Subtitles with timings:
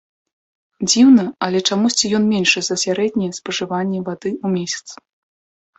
[0.89, 4.87] Дзіўна, але чамусьці ён меншы за сярэдняе спажыванне вады ў месяц.